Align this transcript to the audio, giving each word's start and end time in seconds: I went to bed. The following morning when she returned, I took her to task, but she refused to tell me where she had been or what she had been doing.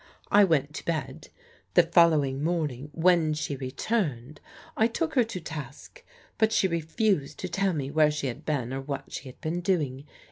I 0.31 0.43
went 0.45 0.73
to 0.73 0.83
bed. 0.85 1.27
The 1.75 1.83
following 1.83 2.43
morning 2.43 2.89
when 2.91 3.35
she 3.35 3.55
returned, 3.55 4.41
I 4.75 4.87
took 4.87 5.13
her 5.13 5.23
to 5.25 5.39
task, 5.39 6.03
but 6.39 6.51
she 6.51 6.67
refused 6.67 7.37
to 7.37 7.47
tell 7.47 7.73
me 7.73 7.91
where 7.91 8.09
she 8.09 8.25
had 8.25 8.43
been 8.43 8.73
or 8.73 8.81
what 8.81 9.13
she 9.13 9.29
had 9.29 9.39
been 9.41 9.59
doing. 9.61 10.05